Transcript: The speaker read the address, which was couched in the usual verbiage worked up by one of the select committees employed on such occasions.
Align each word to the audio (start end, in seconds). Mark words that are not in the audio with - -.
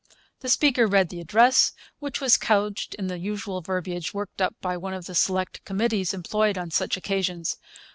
The 0.39 0.49
speaker 0.49 0.87
read 0.87 1.09
the 1.09 1.19
address, 1.21 1.73
which 1.99 2.19
was 2.21 2.35
couched 2.35 2.95
in 2.95 3.05
the 3.05 3.19
usual 3.19 3.61
verbiage 3.61 4.15
worked 4.15 4.41
up 4.41 4.55
by 4.59 4.75
one 4.75 4.95
of 4.95 5.05
the 5.05 5.13
select 5.13 5.63
committees 5.63 6.11
employed 6.11 6.57
on 6.57 6.71
such 6.71 6.97
occasions. 6.97 7.57